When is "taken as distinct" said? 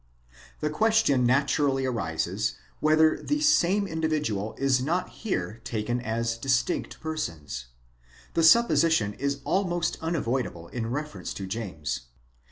5.63-6.99